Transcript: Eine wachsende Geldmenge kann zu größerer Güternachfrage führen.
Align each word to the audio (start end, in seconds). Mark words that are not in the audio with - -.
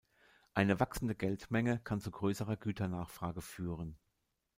Eine 0.55 0.79
wachsende 0.79 1.13
Geldmenge 1.13 1.77
kann 1.77 2.01
zu 2.01 2.09
größerer 2.09 2.57
Güternachfrage 2.57 3.39
führen. 3.43 3.99